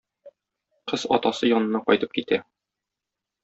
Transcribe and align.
Кыз 0.93 1.03
атасы 1.19 1.51
янына 1.53 1.85
кайтып 1.91 2.19
китә. 2.19 2.43